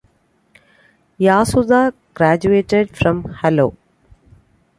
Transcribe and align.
Yasuda 1.19 1.93
graduated 2.15 2.97
from 2.97 3.35
Hello! 3.43 3.75